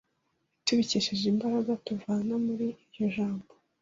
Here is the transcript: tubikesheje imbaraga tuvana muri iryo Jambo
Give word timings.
tubikesheje 0.65 1.25
imbaraga 1.33 1.71
tuvana 1.85 2.33
muri 2.45 2.67
iryo 2.83 3.05
Jambo 3.15 3.47